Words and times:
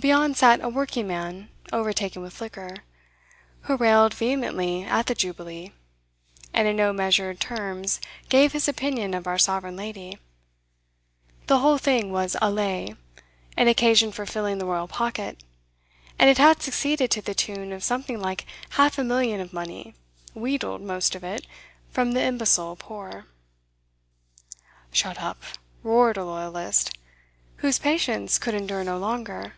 Beyond 0.00 0.36
sat 0.38 0.64
a 0.64 0.68
working 0.70 1.06
man, 1.08 1.50
overtaken 1.74 2.22
with 2.22 2.40
liquor, 2.40 2.74
who 3.62 3.76
railed 3.76 4.14
vehemently 4.14 4.82
at 4.84 5.06
the 5.06 5.14
Jubilee, 5.14 5.72
and 6.54 6.66
in 6.66 6.76
no 6.76 6.92
measured 6.94 7.38
terms 7.40 8.00
gave 8.30 8.52
his 8.52 8.66
opinion 8.68 9.12
of 9.12 9.26
our 9.26 9.36
Sovereign 9.36 9.76
Lady; 9.76 10.16
the 11.48 11.58
whole 11.58 11.76
thing 11.76 12.10
was 12.12 12.34
a 12.40 12.50
'lay,' 12.50 12.94
an 13.58 13.66
occasion 13.68 14.10
for 14.12 14.24
filling 14.24 14.56
the 14.58 14.64
Royal 14.64 14.88
pocket, 14.88 15.42
and 16.18 16.30
it 16.30 16.38
had 16.38 16.62
succeeded 16.62 17.10
to 17.10 17.20
the 17.20 17.34
tune 17.34 17.70
of 17.72 17.84
something 17.84 18.20
like 18.20 18.46
half 18.70 18.96
a 18.96 19.04
million 19.04 19.38
of 19.40 19.52
money, 19.52 19.94
wheedled, 20.34 20.80
most 20.80 21.14
of 21.16 21.22
it, 21.24 21.46
from 21.90 22.12
the 22.12 22.22
imbecile 22.22 22.76
poor. 22.76 23.26
'Shut 24.92 25.20
up!' 25.20 25.42
roared 25.82 26.16
a 26.16 26.24
loyalist, 26.24 26.96
whose 27.56 27.78
patience 27.80 28.38
could 28.38 28.54
endure 28.54 28.84
no 28.84 28.96
longer. 28.96 29.54